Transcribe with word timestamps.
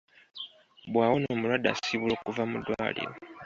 Bw'awona, 0.91 1.25
omulwadde 1.33 1.67
asiibulwa 1.73 2.15
okuva 2.17 2.43
mu 2.51 2.57
ddwaliro. 2.61 3.13